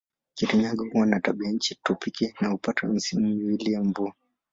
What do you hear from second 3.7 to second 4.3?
ya mvua.